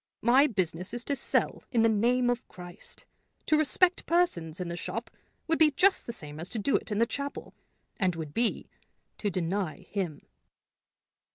[0.23, 3.05] My business is to sell in the name of Christ.
[3.45, 5.11] To respect persons in the shop
[5.47, 7.53] would be just the same as to do it in the chapel,
[7.99, 8.67] and would be
[9.19, 10.25] to deny him."